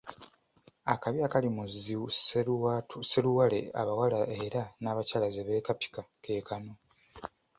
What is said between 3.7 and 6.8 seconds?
abawala era n’abakyala zebeekapika keekano